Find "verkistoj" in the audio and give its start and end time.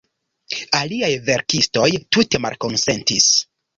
1.29-1.85